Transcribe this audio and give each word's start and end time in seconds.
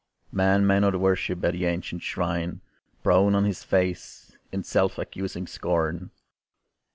Man 0.31 0.65
may 0.65 0.79
not 0.79 0.99
worship 0.99 1.45
at 1.45 1.53
the 1.53 1.65
ancient 1.65 2.01
shrine 2.01 2.61
Prone 3.03 3.35
on 3.35 3.45
his 3.45 3.63
face, 3.63 4.35
in 4.51 4.63
self 4.63 4.97
accusing 4.97 5.45
scorn. 5.45 6.09